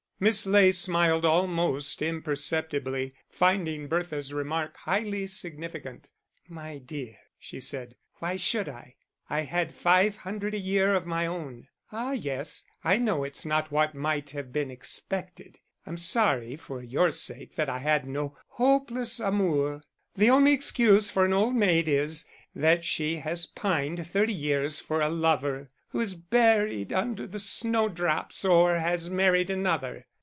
[0.23, 6.11] Miss Ley smiled almost imperceptibly, finding Bertha's remark highly significant.
[6.47, 8.97] "My dear," she said, "why should I?
[9.31, 11.69] I had five hundred a year of my own....
[11.91, 17.09] Ah yes, I know it's not what might have been expected; I'm sorry for your
[17.09, 19.81] sake that I had no hopeless amour.
[20.13, 25.01] The only excuse for an old maid is, that she has pined thirty years for
[25.01, 30.05] a lover who is buried under the snow drops, or has married another."